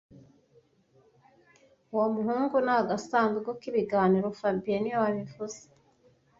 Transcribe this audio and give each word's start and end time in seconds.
Uwo 1.93 2.07
muhungu 2.15 2.55
ni 2.65 2.73
agasanduku 2.79 3.49
k'ibiganiro 3.59 4.27
fabien 4.39 4.79
niwe 4.81 4.97
wabivuze 5.03 5.61